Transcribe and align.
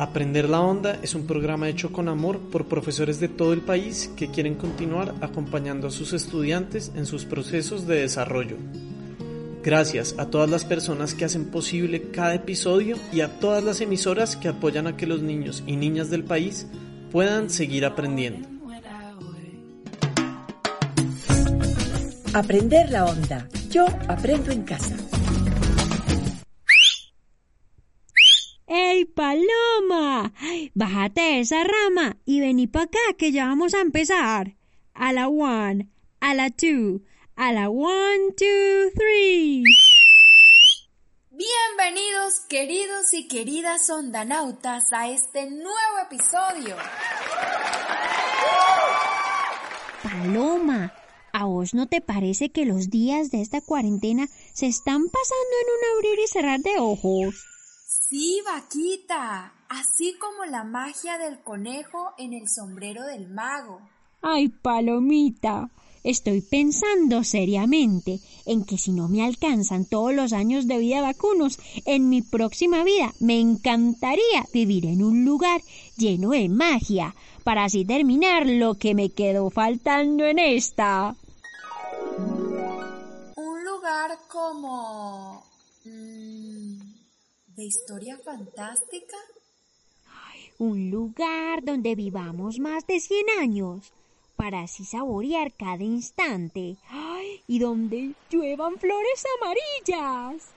Aprender 0.00 0.48
la 0.48 0.62
Onda 0.62 0.98
es 1.02 1.14
un 1.14 1.26
programa 1.26 1.68
hecho 1.68 1.92
con 1.92 2.08
amor 2.08 2.38
por 2.50 2.64
profesores 2.64 3.20
de 3.20 3.28
todo 3.28 3.52
el 3.52 3.60
país 3.60 4.10
que 4.16 4.30
quieren 4.30 4.54
continuar 4.54 5.14
acompañando 5.20 5.88
a 5.88 5.90
sus 5.90 6.14
estudiantes 6.14 6.90
en 6.94 7.04
sus 7.04 7.26
procesos 7.26 7.86
de 7.86 7.96
desarrollo. 7.96 8.56
Gracias 9.62 10.14
a 10.16 10.30
todas 10.30 10.48
las 10.48 10.64
personas 10.64 11.12
que 11.12 11.26
hacen 11.26 11.50
posible 11.50 12.10
cada 12.12 12.34
episodio 12.34 12.96
y 13.12 13.20
a 13.20 13.38
todas 13.40 13.62
las 13.62 13.82
emisoras 13.82 14.36
que 14.36 14.48
apoyan 14.48 14.86
a 14.86 14.96
que 14.96 15.06
los 15.06 15.20
niños 15.20 15.62
y 15.66 15.76
niñas 15.76 16.08
del 16.08 16.24
país 16.24 16.66
puedan 17.12 17.50
seguir 17.50 17.84
aprendiendo. 17.84 18.48
Aprender 22.32 22.90
la 22.90 23.04
onda. 23.04 23.46
Yo 23.68 23.84
aprendo 24.08 24.50
en 24.50 24.62
casa. 24.62 24.96
¡Ey, 29.00 29.06
Paloma! 29.06 30.30
Bájate 30.74 31.40
esa 31.40 31.64
rama 31.64 32.18
y 32.26 32.40
vení 32.40 32.66
para 32.66 32.84
acá 32.84 32.98
que 33.16 33.32
ya 33.32 33.46
vamos 33.46 33.72
a 33.72 33.80
empezar. 33.80 34.56
A 34.92 35.14
la 35.14 35.26
one, 35.26 35.88
a 36.20 36.34
la 36.34 36.50
two, 36.50 37.00
a 37.34 37.50
la 37.50 37.70
one, 37.70 38.34
two, 38.36 38.90
three. 38.94 39.64
Bienvenidos 41.30 42.40
queridos 42.50 43.14
y 43.14 43.26
queridas 43.26 43.88
ondanautas 43.88 44.92
a 44.92 45.08
este 45.08 45.50
nuevo 45.50 45.98
episodio. 46.04 46.76
Paloma, 50.02 50.92
¿a 51.32 51.44
vos 51.46 51.72
no 51.72 51.86
te 51.86 52.02
parece 52.02 52.50
que 52.50 52.66
los 52.66 52.90
días 52.90 53.30
de 53.30 53.40
esta 53.40 53.62
cuarentena 53.62 54.28
se 54.52 54.66
están 54.66 55.08
pasando 55.08 55.56
en 55.62 55.68
un 55.70 55.96
abrir 55.96 56.18
y 56.22 56.28
cerrar 56.28 56.60
de 56.60 56.78
ojos? 56.78 57.46
Sí, 58.10 58.42
vaquita, 58.44 59.52
así 59.68 60.16
como 60.18 60.44
la 60.44 60.64
magia 60.64 61.16
del 61.16 61.38
conejo 61.44 62.12
en 62.18 62.32
el 62.32 62.48
sombrero 62.48 63.06
del 63.06 63.28
mago. 63.28 63.82
Ay, 64.20 64.48
palomita, 64.48 65.70
estoy 66.02 66.40
pensando 66.40 67.22
seriamente 67.22 68.18
en 68.46 68.64
que 68.64 68.78
si 68.78 68.90
no 68.90 69.06
me 69.06 69.24
alcanzan 69.24 69.84
todos 69.84 70.12
los 70.12 70.32
años 70.32 70.66
de 70.66 70.78
vida 70.78 71.02
vacunos, 71.02 71.60
en 71.84 72.08
mi 72.08 72.20
próxima 72.20 72.82
vida 72.82 73.14
me 73.20 73.38
encantaría 73.38 74.44
vivir 74.52 74.86
en 74.86 75.04
un 75.04 75.24
lugar 75.24 75.60
lleno 75.96 76.30
de 76.30 76.48
magia, 76.48 77.14
para 77.44 77.62
así 77.62 77.84
terminar 77.84 78.44
lo 78.44 78.74
que 78.74 78.96
me 78.96 79.10
quedó 79.10 79.50
faltando 79.50 80.24
en 80.24 80.40
esta. 80.40 81.14
Un 83.36 83.64
lugar 83.64 84.18
como... 84.26 85.48
¿De 87.60 87.66
historia 87.66 88.16
fantástica? 88.16 89.18
Un 90.56 90.90
lugar 90.90 91.62
donde 91.62 91.94
vivamos 91.94 92.58
más 92.58 92.86
de 92.86 93.00
100 93.00 93.26
años, 93.38 93.92
para 94.34 94.62
así 94.62 94.86
saborear 94.86 95.52
cada 95.52 95.84
instante. 95.84 96.78
¡Ay! 96.88 97.42
Y 97.46 97.58
donde 97.58 98.14
lluevan 98.30 98.78
flores 98.78 99.24
amarillas. 99.36 100.48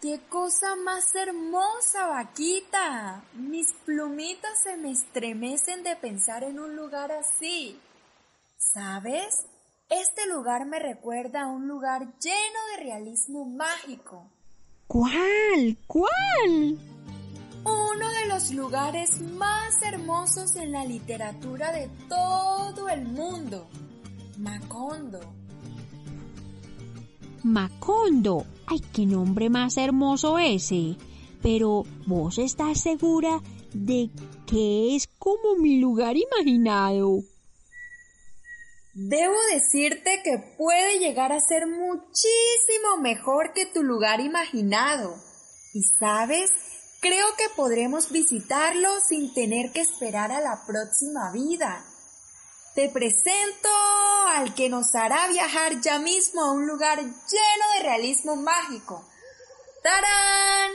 ¡Qué 0.00 0.20
cosa 0.28 0.76
más 0.76 1.12
hermosa, 1.16 2.06
vaquita! 2.06 3.24
Mis 3.32 3.72
plumitas 3.84 4.62
se 4.62 4.76
me 4.76 4.92
estremecen 4.92 5.82
de 5.82 5.96
pensar 5.96 6.44
en 6.44 6.60
un 6.60 6.76
lugar 6.76 7.10
así. 7.10 7.76
¿Sabes? 8.56 9.46
Este 9.90 10.28
lugar 10.28 10.66
me 10.66 10.78
recuerda 10.78 11.42
a 11.42 11.48
un 11.48 11.66
lugar 11.66 12.02
lleno 12.20 12.60
de 12.70 12.84
realismo 12.84 13.46
mágico. 13.46 14.30
¿Cuál? 14.92 15.78
¿Cuál? 15.86 16.78
Uno 17.64 18.10
de 18.20 18.28
los 18.28 18.50
lugares 18.52 19.22
más 19.22 19.80
hermosos 19.80 20.54
en 20.56 20.70
la 20.70 20.84
literatura 20.84 21.72
de 21.72 21.88
todo 22.10 22.90
el 22.90 23.06
mundo. 23.06 23.66
Macondo. 24.36 25.18
Macondo. 27.42 28.44
Ay, 28.66 28.82
qué 28.92 29.06
nombre 29.06 29.48
más 29.48 29.78
hermoso 29.78 30.38
ese. 30.38 30.96
Pero 31.40 31.84
¿vos 32.04 32.36
estás 32.36 32.78
segura 32.78 33.40
de 33.72 34.10
que 34.44 34.94
es 34.94 35.08
como 35.18 35.56
mi 35.58 35.80
lugar 35.80 36.16
imaginado? 36.18 37.20
Debo 38.94 39.36
decirte 39.50 40.20
que 40.22 40.38
puede 40.58 40.98
llegar 40.98 41.32
a 41.32 41.40
ser 41.40 41.66
muchísimo 41.66 42.98
mejor 43.00 43.54
que 43.54 43.64
tu 43.64 43.82
lugar 43.82 44.20
imaginado. 44.20 45.16
Y 45.72 45.82
sabes, 45.98 46.50
creo 47.00 47.26
que 47.38 47.48
podremos 47.56 48.12
visitarlo 48.12 48.90
sin 49.00 49.32
tener 49.32 49.72
que 49.72 49.80
esperar 49.80 50.30
a 50.30 50.42
la 50.42 50.62
próxima 50.66 51.32
vida. 51.32 51.82
Te 52.74 52.90
presento 52.90 53.70
al 54.28 54.54
que 54.54 54.68
nos 54.68 54.94
hará 54.94 55.26
viajar 55.28 55.80
ya 55.80 55.98
mismo 55.98 56.42
a 56.42 56.52
un 56.52 56.66
lugar 56.66 56.98
lleno 56.98 57.64
de 57.76 57.82
realismo 57.82 58.36
mágico. 58.36 59.08
¡Tarán! 59.82 60.72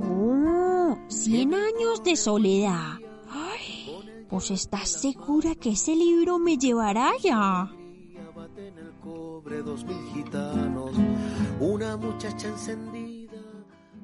Oh, 0.00 0.96
100 1.08 1.54
años 1.54 2.04
de 2.04 2.14
soledad. 2.14 3.07
¿Vos 4.30 4.50
estás 4.50 4.88
segura 4.88 5.54
que 5.54 5.70
ese 5.70 5.94
libro 5.94 6.38
me 6.38 6.56
llevará 6.56 7.10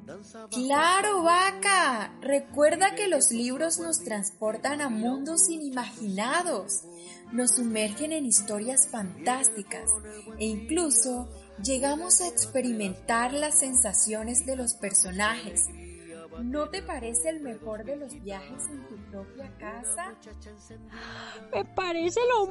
danza 0.06 0.46
Claro, 0.50 1.22
vaca. 1.22 2.12
Recuerda 2.20 2.94
que 2.94 3.08
los 3.08 3.30
libros 3.30 3.78
nos 3.78 4.02
transportan 4.02 4.80
a 4.80 4.88
mundos 4.88 5.48
inimaginados, 5.48 6.82
nos 7.32 7.56
sumergen 7.56 8.12
en 8.12 8.26
historias 8.26 8.88
fantásticas 8.88 9.90
e 10.38 10.46
incluso 10.46 11.28
llegamos 11.62 12.20
a 12.20 12.28
experimentar 12.28 13.32
las 13.32 13.58
sensaciones 13.58 14.46
de 14.46 14.56
los 14.56 14.74
personajes. 14.74 15.66
¿No 16.42 16.68
te 16.68 16.82
parece 16.82 17.28
el 17.28 17.40
mejor 17.40 17.84
de 17.84 17.96
los 17.96 18.20
viajes 18.22 18.68
en 18.68 18.86
tu 18.88 18.96
propia 19.10 19.56
casa? 19.58 20.16
Me 21.52 21.64
parece 21.64 22.20
lo 22.28 22.46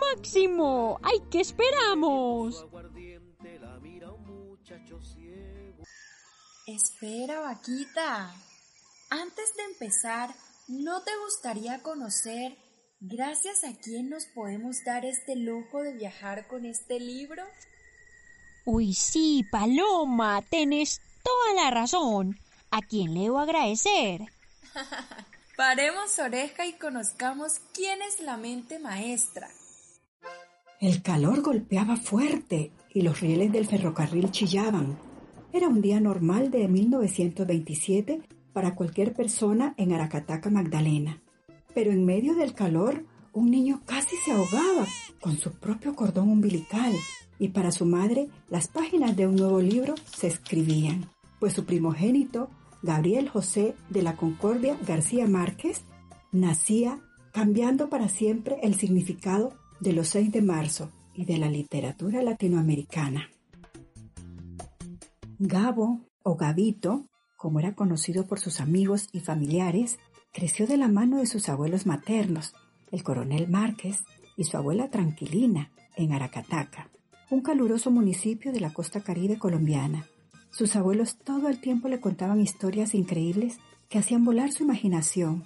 máximo. 0.00 0.98
Ay, 1.02 1.18
¿qué 1.30 1.40
esperamos? 1.40 2.66
Espera, 6.66 7.40
vaquita. 7.40 8.34
Antes 9.10 9.54
de 9.56 9.62
empezar, 9.64 10.34
¿no 10.68 11.02
te 11.02 11.10
gustaría 11.24 11.82
conocer 11.82 12.56
gracias 13.00 13.64
a 13.64 13.76
quién 13.78 14.08
nos 14.08 14.24
podemos 14.26 14.82
dar 14.84 15.04
este 15.04 15.36
lujo 15.36 15.82
de 15.82 15.92
viajar 15.92 16.48
con 16.48 16.64
este 16.64 16.98
libro? 16.98 17.42
Uy, 18.64 18.94
sí, 18.94 19.44
Paloma, 19.50 20.42
tenés 20.42 21.00
toda 21.22 21.64
la 21.64 21.70
razón. 21.70 22.38
¿A 22.76 22.82
quién 22.82 23.14
le 23.14 23.20
debo 23.20 23.38
agradecer? 23.38 24.22
Paremos 25.56 26.18
oreja 26.18 26.66
y 26.66 26.72
conozcamos 26.72 27.60
quién 27.72 28.02
es 28.02 28.18
la 28.18 28.36
mente 28.36 28.80
maestra. 28.80 29.48
El 30.80 31.00
calor 31.00 31.40
golpeaba 31.40 31.96
fuerte 31.96 32.72
y 32.92 33.02
los 33.02 33.20
rieles 33.20 33.52
del 33.52 33.68
ferrocarril 33.68 34.32
chillaban. 34.32 34.98
Era 35.52 35.68
un 35.68 35.82
día 35.82 36.00
normal 36.00 36.50
de 36.50 36.66
1927 36.66 38.22
para 38.52 38.74
cualquier 38.74 39.14
persona 39.14 39.74
en 39.76 39.92
Aracataca, 39.92 40.50
Magdalena. 40.50 41.22
Pero 41.74 41.92
en 41.92 42.04
medio 42.04 42.34
del 42.34 42.54
calor, 42.54 43.04
un 43.32 43.52
niño 43.52 43.82
casi 43.86 44.16
se 44.24 44.32
ahogaba 44.32 44.84
con 45.20 45.38
su 45.38 45.52
propio 45.52 45.94
cordón 45.94 46.28
umbilical 46.28 46.92
y 47.38 47.50
para 47.50 47.70
su 47.70 47.86
madre 47.86 48.26
las 48.50 48.66
páginas 48.66 49.16
de 49.16 49.28
un 49.28 49.36
nuevo 49.36 49.60
libro 49.60 49.94
se 50.12 50.26
escribían, 50.26 51.08
pues 51.38 51.52
su 51.52 51.64
primogénito, 51.64 52.50
Gabriel 52.84 53.30
José 53.30 53.74
de 53.88 54.02
la 54.02 54.14
Concordia 54.14 54.78
García 54.86 55.26
Márquez, 55.26 55.84
nacía 56.32 57.00
cambiando 57.32 57.88
para 57.88 58.10
siempre 58.10 58.58
el 58.62 58.74
significado 58.74 59.54
de 59.80 59.94
los 59.94 60.08
6 60.08 60.30
de 60.30 60.42
marzo 60.42 60.92
y 61.14 61.24
de 61.24 61.38
la 61.38 61.48
literatura 61.48 62.22
latinoamericana. 62.22 63.30
Gabo, 65.38 66.02
o 66.22 66.36
Gabito, 66.36 67.06
como 67.38 67.58
era 67.58 67.74
conocido 67.74 68.26
por 68.26 68.38
sus 68.38 68.60
amigos 68.60 69.08
y 69.12 69.20
familiares, 69.20 69.98
creció 70.30 70.66
de 70.66 70.76
la 70.76 70.88
mano 70.88 71.18
de 71.18 71.26
sus 71.26 71.48
abuelos 71.48 71.86
maternos, 71.86 72.52
el 72.90 73.02
coronel 73.02 73.48
Márquez 73.48 74.04
y 74.36 74.44
su 74.44 74.58
abuela 74.58 74.90
Tranquilina, 74.90 75.72
en 75.96 76.12
Aracataca, 76.12 76.90
un 77.30 77.40
caluroso 77.40 77.90
municipio 77.90 78.52
de 78.52 78.60
la 78.60 78.74
costa 78.74 79.00
caribe 79.00 79.38
colombiana. 79.38 80.06
Sus 80.56 80.76
abuelos 80.76 81.16
todo 81.16 81.48
el 81.48 81.58
tiempo 81.58 81.88
le 81.88 82.00
contaban 82.00 82.40
historias 82.40 82.94
increíbles 82.94 83.58
que 83.88 83.98
hacían 83.98 84.24
volar 84.24 84.52
su 84.52 84.62
imaginación. 84.62 85.42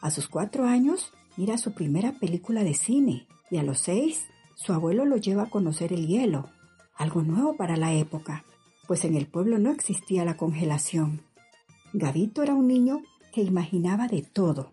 A 0.00 0.10
sus 0.10 0.26
cuatro 0.26 0.64
años, 0.64 1.12
mira 1.36 1.58
su 1.58 1.74
primera 1.74 2.14
película 2.18 2.64
de 2.64 2.74
cine 2.74 3.28
y 3.52 3.58
a 3.58 3.62
los 3.62 3.78
seis, 3.78 4.26
su 4.56 4.72
abuelo 4.72 5.04
lo 5.04 5.16
lleva 5.16 5.44
a 5.44 5.50
conocer 5.50 5.92
el 5.92 6.08
hielo, 6.08 6.50
algo 6.96 7.22
nuevo 7.22 7.56
para 7.56 7.76
la 7.76 7.94
época. 7.94 8.44
pues 8.88 9.04
en 9.04 9.14
el 9.14 9.26
pueblo 9.26 9.58
no 9.58 9.70
existía 9.70 10.24
la 10.24 10.36
congelación. 10.36 11.20
Gavito 11.92 12.42
era 12.42 12.54
un 12.54 12.66
niño 12.66 13.02
que 13.32 13.42
imaginaba 13.42 14.08
de 14.08 14.22
todo, 14.22 14.72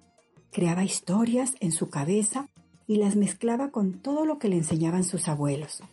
creaba 0.51 0.85
historias 0.85 1.53
en 1.59 1.73
su 1.73 1.89
cabeza 1.89 2.47
y 2.87 2.95
las 2.95 3.17
mezclaba 3.17 3.71
con 3.71 4.01
todo 4.01 4.25
lo 4.25 4.39
que 4.39 4.47
le 4.47 4.55
enseñaban 4.55 5.03
sus 5.03 5.27
abuelos. 5.27 5.83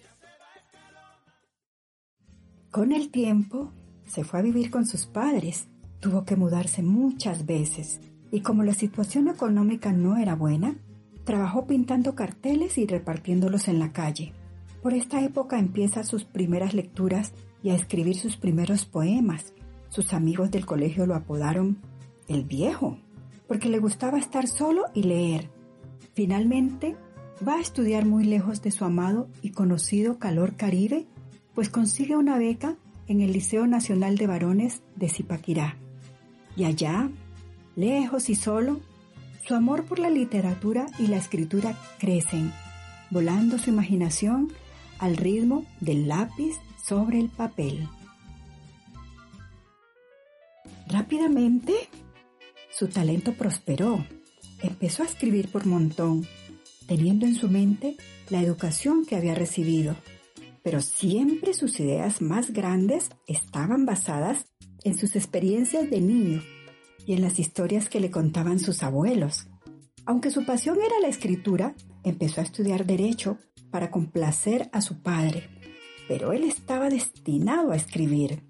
Con 2.71 2.93
el 2.93 3.11
tiempo, 3.11 3.73
se 4.13 4.25
fue 4.25 4.41
a 4.41 4.43
vivir 4.43 4.71
con 4.71 4.85
sus 4.85 5.07
padres, 5.07 5.69
tuvo 5.99 6.27
que 6.27 6.37
mudarse 6.37 6.83
muchas 6.83 7.47
veces 7.47 7.99
y 8.31 8.41
como 8.41 8.63
la 8.63 8.75
situación 8.75 9.29
económica 9.29 9.91
no 9.91 10.19
era 10.19 10.35
buena, 10.35 10.77
trabajó 11.25 11.67
pintando 11.67 12.15
carteles 12.15 12.77
y 12.77 12.87
repartiéndolos 12.87 13.69
en 13.69 13.79
la 13.79 13.93
calle. 13.93 14.35
Por 14.83 14.93
esta 14.93 15.23
época 15.23 15.59
empieza 15.59 16.05
sus 16.05 16.25
primeras 16.25 16.75
lecturas 16.75 17.33
y 17.63 17.71
a 17.71 17.75
escribir 17.75 18.17
sus 18.17 18.37
primeros 18.37 18.85
poemas. 18.85 19.55
Sus 19.89 20.13
amigos 20.13 20.51
del 20.51 20.67
colegio 20.67 21.07
lo 21.07 21.15
apodaron 21.15 21.79
el 22.29 22.45
viejo, 22.45 22.99
porque 23.49 23.71
le 23.71 23.79
gustaba 23.79 24.19
estar 24.19 24.47
solo 24.47 24.85
y 24.93 25.05
leer. 25.05 25.49
Finalmente, 26.13 26.97
va 27.47 27.55
a 27.55 27.61
estudiar 27.61 28.05
muy 28.05 28.25
lejos 28.25 28.61
de 28.61 28.73
su 28.73 28.85
amado 28.85 29.29
y 29.41 29.53
conocido 29.53 30.19
calor 30.19 30.55
caribe, 30.57 31.07
pues 31.55 31.71
consigue 31.71 32.17
una 32.17 32.37
beca 32.37 32.77
en 33.13 33.21
el 33.21 33.33
Liceo 33.33 33.67
Nacional 33.67 34.17
de 34.17 34.27
Varones 34.27 34.83
de 34.97 35.11
Zipaquirá. 35.11 35.77
Y 36.57 36.65
allá, 36.65 37.11
lejos 37.77 38.31
y 38.31 38.35
solo, 38.35 38.81
su 39.47 39.55
amor 39.55 39.85
por 39.85 39.99
la 39.99 40.09
literatura 40.09 40.87
y 40.99 41.09
la 41.09 41.19
escritura 41.19 41.77
crecen, 41.99 42.53
volando 43.11 43.59
su 43.59 43.69
imaginación 43.69 44.51
al 44.99 45.19
ritmo 45.19 45.67
del 45.81 46.09
lápiz 46.09 46.55
sobre 46.83 47.21
el 47.21 47.29
papel. 47.29 47.87
Rápidamente, 50.89 51.75
su 52.71 52.89
talento 52.89 53.35
prosperó. 53.35 54.05
Empezó 54.63 55.03
a 55.03 55.07
escribir 55.07 55.49
por 55.49 55.67
montón, 55.67 56.27
teniendo 56.87 57.27
en 57.27 57.35
su 57.35 57.49
mente 57.49 57.97
la 58.31 58.41
educación 58.41 59.05
que 59.05 59.17
había 59.17 59.35
recibido. 59.35 59.97
Pero 60.63 60.81
siempre 60.81 61.55
sus 61.55 61.81
ideas 61.81 62.23
más 62.23 62.53
grandes 62.53 63.11
estaban 63.27 63.85
basadas 63.87 64.47
en 64.85 64.97
sus 64.97 65.17
experiencias 65.17 65.91
de 65.91 66.01
niño 66.01 66.43
y 67.07 67.15
en 67.15 67.23
las 67.23 67.39
historias 67.39 67.89
que 67.89 68.01
le 68.01 68.11
contaban 68.11 68.59
sus 68.59 68.83
abuelos. 68.83 69.49
Aunque 70.05 70.31
su 70.31 70.45
pasión 70.45 70.79
era 70.85 70.99
la 71.01 71.09
escritura, 71.09 71.75
empezó 72.05 72.41
a 72.41 72.45
estudiar 72.45 72.87
derecho 72.87 73.39
para 73.71 73.91
complacer 73.91 74.69
a 74.73 74.81
su 74.81 75.03
padre, 75.03 75.49
pero 76.09 76.33
él 76.33 76.45
estaba 76.45 76.91
destinado 76.91 77.73
a 77.73 77.77
escribir. 77.77 78.43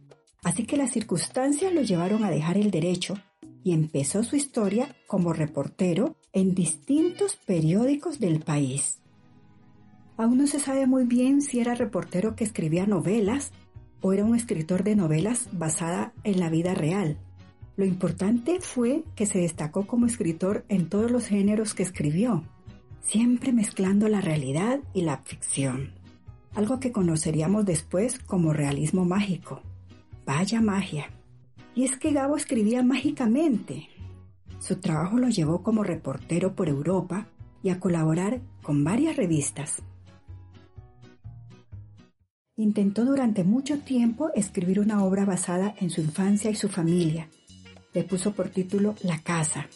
Así 0.43 0.65
que 0.65 0.77
las 0.77 0.91
circunstancias 0.91 1.73
lo 1.73 1.83
llevaron 1.83 2.25
a 2.25 2.31
dejar 2.31 2.57
el 2.57 2.71
derecho 2.71 3.15
y 3.63 3.73
empezó 3.73 4.25
su 4.25 4.37
historia 4.37 4.97
como 5.07 5.33
reportero 5.33 6.17
en 6.33 6.55
distintos 6.55 7.37
periódicos 7.37 8.19
del 8.19 8.41
país. 8.41 9.02
Aún 10.17 10.39
no 10.39 10.47
se 10.47 10.61
sabe 10.61 10.87
muy 10.87 11.05
bien 11.05 11.43
si 11.43 11.61
era 11.61 11.75
reportero 11.75 12.37
que 12.37 12.45
escribía 12.45 12.87
novelas 12.87 13.53
o 14.01 14.13
era 14.13 14.25
un 14.25 14.37
escritor 14.37 14.85
de 14.85 14.97
novelas 14.97 15.49
basada 15.53 16.13
en 16.25 16.41
la 16.41 16.51
vida 16.51 16.75
real. 16.75 17.19
Lo 17.77 17.87
importante 17.87 18.61
fue 18.61 19.05
que 19.15 19.25
se 19.25 19.39
destacó 19.39 19.87
como 19.87 20.07
escritor 20.07 20.65
en 20.69 20.89
todos 20.89 21.11
los 21.11 21.27
géneros 21.27 21.73
que 21.73 21.83
escribió, 21.83 22.45
siempre 23.01 23.53
mezclando 23.53 24.09
la 24.09 24.21
realidad 24.21 24.81
y 24.93 25.03
la 25.03 25.19
ficción, 25.19 25.95
algo 26.55 26.81
que 26.81 26.93
conoceríamos 26.93 27.65
después 27.65 28.19
como 28.19 28.53
realismo 28.53 29.05
mágico. 29.05 29.63
Vaya 30.27 30.61
magia. 30.61 31.11
Y 31.75 31.85
es 31.85 31.97
que 31.97 32.13
Gabo 32.13 32.37
escribía 32.37 32.83
mágicamente. 32.83 33.89
Su 34.59 34.77
trabajo 34.77 35.17
lo 35.17 35.31
llevó 35.31 35.63
como 35.63 35.83
reportero 35.83 36.55
por 36.55 36.69
Europa 36.69 37.27
y 37.63 37.71
a 37.71 37.81
colaborar 37.81 38.43
con 38.63 38.85
varias 38.85 39.17
revistas. 39.17 39.83
Intentó 42.63 43.05
durante 43.05 43.43
mucho 43.43 43.81
tiempo 43.81 44.31
escribir 44.37 44.79
una 44.79 45.05
obra 45.05 45.25
basada 45.25 45.75
en 45.81 45.91
su 45.91 46.01
infancia 46.01 46.49
y 46.49 46.55
su 46.55 46.69
familia, 46.69 47.29
le 47.93 48.05
puso 48.05 48.35
por 48.35 48.51
título 48.51 48.95
La 49.03 49.19
Casa, 49.19 49.67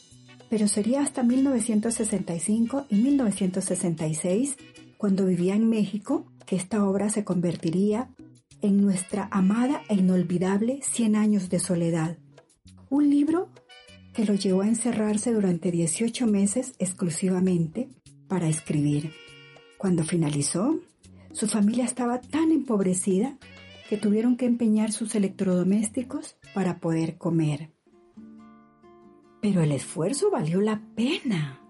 pero 0.49 0.69
sería 0.69 1.03
hasta 1.03 1.25
1965 1.25 2.87
y 2.89 2.95
1966, 2.95 4.57
cuando 4.99 5.27
vivía 5.27 5.57
en 5.57 5.69
México, 5.69 6.27
que 6.47 6.55
esta 6.55 6.85
obra 6.85 7.11
se 7.11 7.25
convertiría 7.25 8.09
en 8.63 8.81
nuestra 8.81 9.27
amada 9.33 9.83
e 9.89 9.97
inolvidable 9.97 10.79
Cien 10.85 11.17
años 11.17 11.51
de 11.51 11.59
soledad, 11.59 12.19
un 12.89 13.11
libro 13.11 13.49
que 14.15 14.25
lo 14.25 14.35
llevó 14.35 14.63
a 14.63 14.69
encerrarse 14.69 15.33
durante 15.33 15.73
18 15.73 16.25
meses 16.29 16.75
exclusivamente 16.79 17.89
para 18.29 18.49
escribir. 18.49 19.11
Cuando 19.77 20.05
finalizó, 20.05 20.79
su 21.37 21.49
familia 21.49 21.85
estaba 21.85 22.23
tan 22.23 22.51
empobrecida 22.51 23.37
que 23.91 23.99
tuvieron 23.99 24.39
que 24.39 24.47
empeñar 24.47 24.91
sus 24.91 25.15
electrodomésticos 25.15 26.39
para 26.55 26.79
poder 26.79 27.19
comer. 27.19 27.71
Pero 29.43 29.61
el 29.61 29.73
esfuerzo 29.73 30.31
valió 30.31 30.63
la 30.63 30.81
pena. 30.97 31.61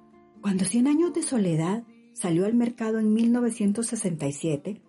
Cuando 0.40 0.64
Cien 0.64 0.86
años 0.86 1.12
de 1.14 1.24
soledad 1.24 1.82
salió 2.12 2.46
al 2.46 2.54
mercado 2.54 3.00
en 3.00 3.12
1967, 3.12 4.82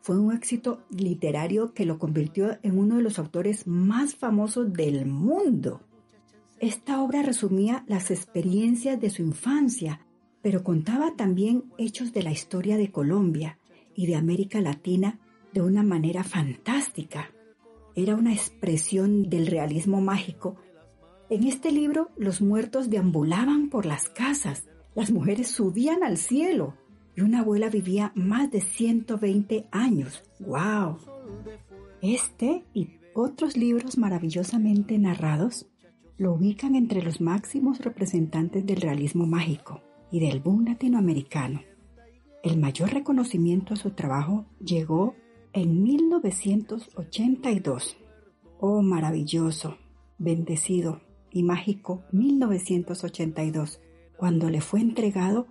fue 0.00 0.16
un 0.20 0.32
éxito 0.32 0.84
literario 0.90 1.74
que 1.74 1.84
lo 1.84 1.98
convirtió 1.98 2.56
en 2.62 2.78
uno 2.78 2.98
de 2.98 3.02
los 3.02 3.18
autores 3.18 3.66
más 3.66 4.14
famosos 4.14 4.72
del 4.72 5.06
mundo. 5.06 5.80
Esta 6.60 7.02
obra 7.02 7.22
resumía 7.22 7.84
las 7.88 8.12
experiencias 8.12 9.00
de 9.00 9.10
su 9.10 9.22
infancia, 9.22 10.06
pero 10.40 10.62
contaba 10.62 11.16
también 11.16 11.64
hechos 11.78 12.12
de 12.12 12.22
la 12.22 12.30
historia 12.30 12.76
de 12.76 12.92
Colombia 12.92 13.58
y 14.00 14.06
de 14.06 14.16
América 14.16 14.60
Latina 14.60 15.18
de 15.52 15.62
una 15.62 15.82
manera 15.82 16.24
fantástica. 16.24 17.30
Era 17.94 18.14
una 18.14 18.32
expresión 18.32 19.28
del 19.28 19.46
realismo 19.46 20.00
mágico 20.00 20.56
en 21.30 21.44
este 21.44 21.70
libro 21.70 22.10
los 22.16 22.42
muertos 22.42 22.90
deambulaban 22.90 23.70
por 23.70 23.86
las 23.86 24.08
casas, 24.08 24.64
las 24.96 25.12
mujeres 25.12 25.46
subían 25.46 26.02
al 26.02 26.16
cielo 26.16 26.74
y 27.14 27.20
una 27.20 27.40
abuela 27.40 27.70
vivía 27.70 28.10
más 28.16 28.50
de 28.50 28.60
120 28.60 29.68
años. 29.70 30.24
¡Wow! 30.40 30.96
Este 32.02 32.64
y 32.74 32.88
otros 33.14 33.56
libros 33.56 33.96
maravillosamente 33.96 34.98
narrados 34.98 35.68
lo 36.18 36.32
ubican 36.32 36.74
entre 36.74 37.00
los 37.00 37.20
máximos 37.20 37.78
representantes 37.78 38.66
del 38.66 38.80
realismo 38.80 39.24
mágico 39.24 39.82
y 40.10 40.18
del 40.18 40.40
boom 40.40 40.64
latinoamericano. 40.64 41.62
El 42.42 42.58
mayor 42.58 42.92
reconocimiento 42.92 43.74
a 43.74 43.76
su 43.76 43.90
trabajo 43.90 44.46
llegó 44.64 45.14
en 45.52 45.82
1982. 45.82 47.98
Oh, 48.58 48.80
maravilloso, 48.82 49.76
bendecido, 50.18 51.00
y 51.32 51.42
mágico 51.42 52.02
1982, 52.12 53.80
cuando 54.16 54.50
le 54.50 54.60
fue 54.60 54.80
entregado 54.80 55.46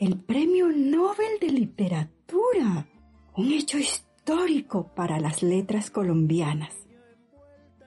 el 0.00 0.18
Premio 0.18 0.68
Nobel 0.68 1.38
de 1.40 1.50
Literatura, 1.50 2.88
un 3.36 3.52
hecho 3.52 3.78
histórico 3.78 4.92
para 4.94 5.20
las 5.20 5.42
letras 5.42 5.90
colombianas. 5.90 6.74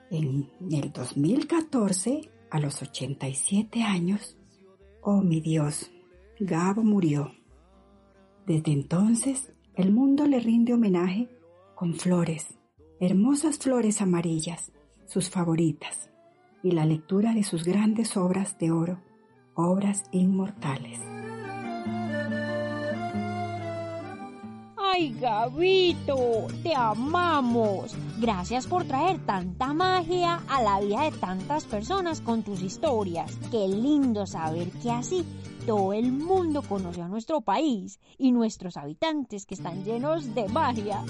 En 0.09 0.49
el 0.71 0.91
2014, 0.91 2.31
a 2.49 2.59
los 2.59 2.81
87 2.81 3.83
años, 3.83 4.37
oh 5.01 5.21
mi 5.21 5.41
Dios, 5.41 5.91
Gabo 6.39 6.83
murió. 6.83 7.33
Desde 8.45 8.71
entonces, 8.71 9.51
el 9.73 9.91
mundo 9.91 10.27
le 10.27 10.39
rinde 10.39 10.73
homenaje 10.73 11.29
con 11.73 11.95
flores, 11.95 12.53
hermosas 12.99 13.57
flores 13.57 14.01
amarillas, 14.01 14.71
sus 15.07 15.31
favoritas 15.31 16.11
y 16.61 16.71
la 16.71 16.85
lectura 16.85 17.33
de 17.33 17.43
sus 17.43 17.63
grandes 17.63 18.15
obras 18.17 18.57
de 18.59 18.71
oro, 18.71 18.99
obras 19.55 20.03
inmortales. 20.11 20.99
¡Ay, 24.77 25.13
Gabito! 25.19 26.47
¡Te 26.63 26.73
amamos! 26.75 27.97
Gracias 28.19 28.67
por 28.67 28.85
traer 28.85 29.19
tanta 29.25 29.73
magia 29.73 30.41
a 30.47 30.61
la 30.61 30.79
vida 30.79 31.01
de 31.03 31.11
tantas 31.17 31.65
personas 31.65 32.21
con 32.21 32.43
tus 32.43 32.61
historias. 32.61 33.37
Qué 33.51 33.67
lindo 33.67 34.25
saber 34.25 34.69
que 34.81 34.91
así 34.91 35.25
todo 35.65 35.93
el 35.93 36.11
mundo 36.11 36.61
conoce 36.61 37.01
a 37.01 37.07
nuestro 37.07 37.41
país 37.41 37.99
y 38.17 38.31
nuestros 38.31 38.77
habitantes 38.77 39.45
que 39.45 39.55
están 39.55 39.83
llenos 39.83 40.35
de 40.35 40.47
magia 40.47 41.03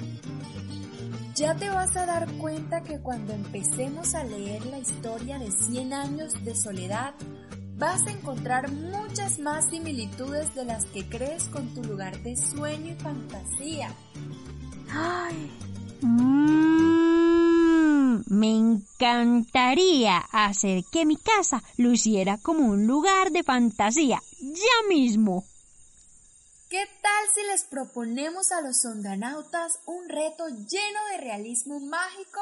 ya 1.36 1.54
te 1.54 1.70
vas 1.70 1.96
a 1.98 2.06
dar 2.06 2.32
cuenta 2.38 2.82
que 2.82 3.00
cuando 3.00 3.34
empecemos 3.34 4.16
a 4.16 4.24
leer 4.24 4.66
la 4.68 4.80
historia 4.80 5.38
de 5.38 5.52
100 5.52 5.92
años 5.92 6.46
de 6.46 6.56
soledad, 6.56 7.14
vas 7.78 8.08
a 8.08 8.12
encontrar 8.12 8.72
muchas 8.72 9.38
más 9.40 9.70
similitudes 9.70 10.56
de 10.56 10.64
las 10.64 10.86
que 10.86 11.04
crees 11.10 11.44
con 11.50 11.74
tu 11.74 11.84
lugar 11.84 12.18
de 12.24 12.38
sueño 12.38 12.94
y 12.94 12.96
fantasía. 12.96 13.90
¡Ay! 14.90 15.52
Mmm. 16.02 16.85
Me 18.27 18.51
encantaría 18.51 20.17
hacer 20.32 20.84
que 20.91 21.05
mi 21.05 21.17
casa 21.17 21.62
luciera 21.77 22.38
como 22.38 22.67
un 22.67 22.88
lugar 22.88 23.32
de 23.32 23.44
fantasía, 23.44 24.22
ya 24.39 24.88
mismo. 24.89 25.44
¿Qué 26.70 26.84
tal 27.01 27.25
si 27.34 27.41
les 27.51 27.63
proponemos 27.63 28.51
a 28.51 28.62
los 28.62 28.84
ondanautas 28.86 29.79
un 29.86 30.10
reto 30.10 30.48
lleno 30.48 31.00
de 31.12 31.17
realismo 31.17 31.79
mágico? 31.79 32.39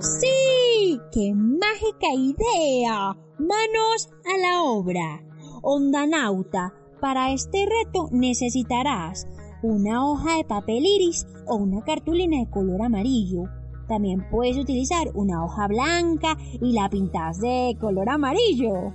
¡Sí! 0.00 1.00
¡Qué 1.12 1.32
mágica 1.34 2.08
idea! 2.14 3.14
Manos 3.38 4.10
a 4.24 4.38
la 4.38 4.62
obra. 4.62 5.22
Ondanauta, 5.62 6.74
para 7.00 7.32
este 7.32 7.66
reto 7.66 8.08
necesitarás 8.10 9.26
una 9.62 10.06
hoja 10.06 10.36
de 10.36 10.44
papel 10.44 10.84
iris 10.86 11.26
o 11.46 11.56
una 11.56 11.82
cartulina 11.82 12.38
de 12.38 12.50
color 12.50 12.82
amarillo. 12.82 13.44
También 13.88 14.26
puedes 14.30 14.56
utilizar 14.56 15.10
una 15.14 15.44
hoja 15.44 15.66
blanca 15.66 16.36
y 16.60 16.72
la 16.72 16.88
pintas 16.88 17.40
de 17.40 17.76
color 17.80 18.08
amarillo. 18.08 18.92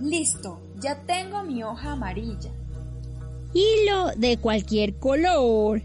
Listo, 0.00 0.58
ya 0.80 0.98
tengo 1.04 1.42
mi 1.44 1.62
hoja 1.62 1.92
amarilla. 1.92 2.50
Hilo 3.52 4.10
de 4.16 4.38
cualquier 4.38 4.94
color. 4.98 5.82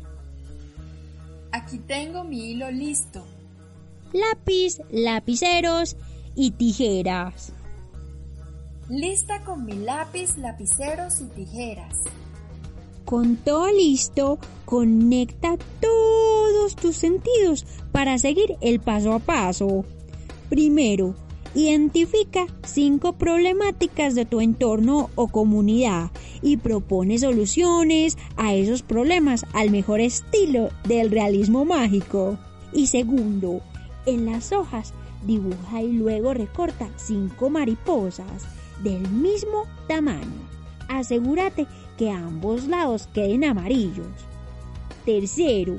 Aquí 1.52 1.80
tengo 1.80 2.24
mi 2.24 2.52
hilo 2.52 2.72
listo. 2.72 3.24
Lápiz, 4.14 4.80
lapiceros 4.92 5.98
y 6.36 6.52
tijeras. 6.52 7.52
Lista 8.88 9.44
con 9.44 9.66
mi 9.66 9.74
lápiz, 9.74 10.38
lapiceros 10.38 11.20
y 11.20 11.26
tijeras. 11.26 12.04
Con 13.06 13.36
todo 13.38 13.72
listo, 13.72 14.40
conecta 14.66 15.58
todos 15.80 16.76
tus 16.76 16.96
sentidos 16.96 17.66
para 17.92 18.18
seguir 18.18 18.58
el 18.62 18.80
paso 18.80 19.14
a 19.14 19.20
paso. 19.20 19.86
Primero, 20.50 21.14
identifica 21.54 22.48
cinco 22.64 23.14
problemáticas 23.14 24.16
de 24.16 24.26
tu 24.26 24.42
entorno 24.42 25.12
o 25.14 25.28
comunidad 25.28 26.10
y 26.42 26.58
propone 26.58 27.20
soluciones 27.20 28.18
a 28.38 28.56
esos 28.56 28.82
problemas 28.82 29.46
al 29.54 29.70
mejor 29.70 30.02
estilo 30.02 30.70
del 30.88 31.12
realismo 31.12 31.64
mágico. 31.64 32.40
Y 32.74 32.88
segundo, 32.88 33.62
en 34.08 34.26
las 34.26 34.52
hojas 34.52 34.96
dibuja 35.26 35.84
y 35.84 35.94
luego 35.94 36.34
recorta 36.34 36.90
cinco 36.98 37.52
mariposas 37.52 38.48
del 38.84 39.08
mismo 39.10 39.66
tamaño. 39.88 40.56
Asegúrate 40.88 41.68
que 41.98 42.12
ambos 42.12 42.68
lados 42.68 43.08
queden 43.14 43.44
amarillos. 43.44 44.08
Tercero, 45.06 45.76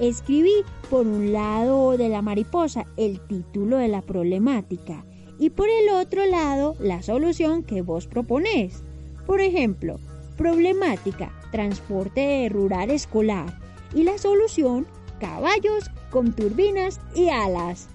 escribí 0.00 0.52
por 0.90 1.06
un 1.06 1.32
lado 1.32 1.96
de 1.96 2.08
la 2.08 2.22
mariposa 2.22 2.86
el 2.96 3.20
título 3.20 3.78
de 3.78 3.88
la 3.88 4.02
problemática 4.02 5.04
y 5.38 5.50
por 5.50 5.68
el 5.68 5.88
otro 5.90 6.24
lado 6.26 6.76
la 6.78 7.02
solución 7.02 7.62
que 7.62 7.82
vos 7.82 8.06
proponés. 8.06 8.82
Por 9.26 9.40
ejemplo, 9.40 9.98
problemática, 10.36 11.32
transporte 11.50 12.48
rural 12.50 12.90
escolar 12.90 13.58
y 13.94 14.04
la 14.04 14.18
solución, 14.18 14.86
caballos 15.20 15.90
con 16.10 16.32
turbinas 16.32 17.00
y 17.14 17.28
alas. 17.28 17.88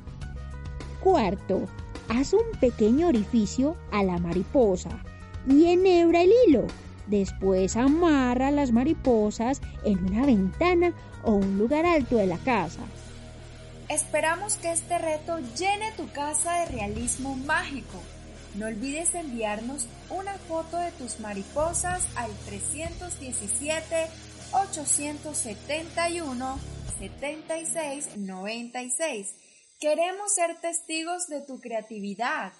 Cuarto, 1.03 1.61
haz 2.09 2.33
un 2.33 2.59
pequeño 2.59 3.07
orificio 3.07 3.75
a 3.91 4.03
la 4.03 4.17
mariposa 4.17 4.89
y 5.47 5.65
enhebra 5.65 6.21
el 6.23 6.31
hilo. 6.47 6.65
Después 7.07 7.75
amarra 7.75 8.51
las 8.51 8.71
mariposas 8.71 9.61
en 9.83 9.97
una 10.05 10.25
ventana 10.25 10.93
o 11.23 11.33
un 11.33 11.57
lugar 11.57 11.85
alto 11.85 12.15
de 12.17 12.27
la 12.27 12.37
casa. 12.37 12.81
Esperamos 13.89 14.55
que 14.57 14.71
este 14.71 14.97
reto 14.97 15.39
llene 15.57 15.91
tu 15.95 16.09
casa 16.11 16.59
de 16.59 16.65
realismo 16.65 17.35
mágico. 17.35 18.01
No 18.55 18.65
olvides 18.65 19.15
enviarnos 19.15 19.87
una 20.09 20.33
foto 20.33 20.77
de 20.77 20.91
tus 20.91 21.21
mariposas 21.21 22.05
al 22.15 22.29
317 22.47 24.07
871 24.51 26.59
7696. 26.99 29.35
Queremos 29.79 30.33
ser 30.33 30.59
testigos 30.59 31.27
de 31.27 31.39
tu 31.41 31.61
creatividad. 31.61 32.51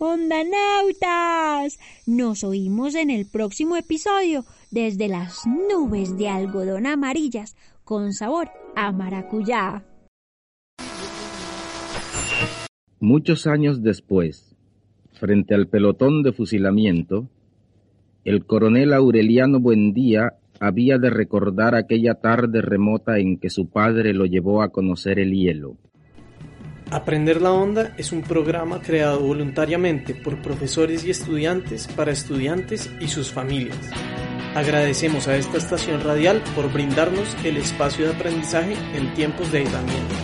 ¡Ondanautas! 0.00 1.76
Nos 2.06 2.44
oímos 2.44 2.94
en 2.94 3.10
el 3.10 3.26
próximo 3.26 3.76
episodio 3.76 4.44
desde 4.70 5.08
las 5.08 5.44
nubes 5.44 6.16
de 6.16 6.28
algodón 6.28 6.86
amarillas 6.86 7.56
con 7.82 8.12
sabor 8.12 8.48
a 8.76 8.92
maracuyá. 8.92 9.84
Muchos 13.00 13.48
años 13.48 13.82
después, 13.82 14.54
frente 15.14 15.56
al 15.56 15.66
pelotón 15.66 16.22
de 16.22 16.32
fusilamiento, 16.32 17.28
el 18.24 18.44
coronel 18.44 18.92
Aureliano 18.92 19.58
Buendía 19.58 20.34
había 20.60 20.98
de 20.98 21.10
recordar 21.10 21.74
aquella 21.74 22.14
tarde 22.14 22.62
remota 22.62 23.18
en 23.18 23.36
que 23.38 23.50
su 23.50 23.68
padre 23.68 24.14
lo 24.14 24.26
llevó 24.26 24.62
a 24.62 24.68
conocer 24.68 25.18
el 25.18 25.32
hielo. 25.32 25.76
Aprender 26.90 27.42
la 27.42 27.52
Onda 27.52 27.92
es 27.98 28.12
un 28.12 28.22
programa 28.22 28.80
creado 28.80 29.20
voluntariamente 29.20 30.14
por 30.14 30.40
profesores 30.40 31.04
y 31.04 31.10
estudiantes 31.10 31.86
para 31.86 32.12
estudiantes 32.12 32.90
y 32.98 33.08
sus 33.08 33.30
familias. 33.30 33.76
Agradecemos 34.54 35.28
a 35.28 35.36
esta 35.36 35.58
estación 35.58 36.00
radial 36.02 36.42
por 36.54 36.72
brindarnos 36.72 37.36
el 37.44 37.58
espacio 37.58 38.06
de 38.06 38.14
aprendizaje 38.14 38.74
en 38.94 39.12
tiempos 39.12 39.52
de 39.52 39.58
aislamiento. 39.58 40.14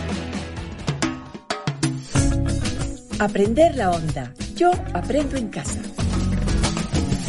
Aprender 3.19 3.75
la 3.75 3.91
onda. 3.91 4.33
Yo 4.55 4.71
aprendo 4.93 5.37
en 5.37 5.49
casa. 5.49 5.79